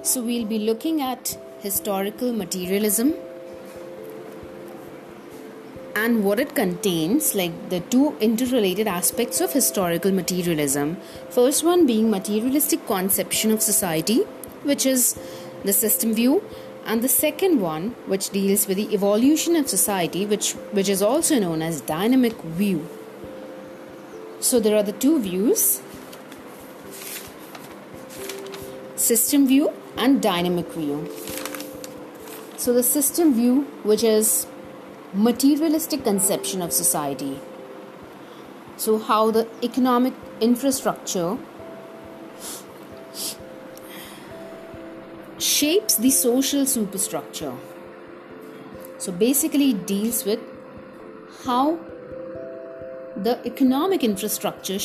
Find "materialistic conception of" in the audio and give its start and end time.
12.10-13.62, 35.12-36.72